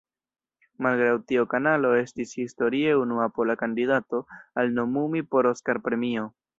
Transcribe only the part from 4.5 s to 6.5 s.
al nomumi por Oskar-premio.